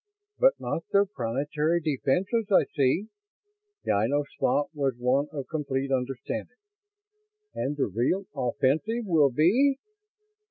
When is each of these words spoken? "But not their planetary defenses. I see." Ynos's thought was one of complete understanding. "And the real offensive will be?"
"But 0.39 0.59
not 0.59 0.83
their 0.91 1.05
planetary 1.05 1.79
defenses. 1.79 2.47
I 2.51 2.63
see." 2.75 3.09
Ynos's 3.85 4.33
thought 4.39 4.71
was 4.73 4.95
one 4.97 5.27
of 5.31 5.47
complete 5.49 5.91
understanding. 5.91 6.57
"And 7.53 7.77
the 7.77 7.85
real 7.85 8.25
offensive 8.33 9.05
will 9.05 9.29
be?" 9.29 9.77